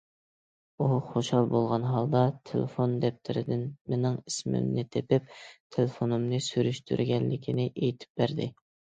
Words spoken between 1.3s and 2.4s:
بولغان ھالدا،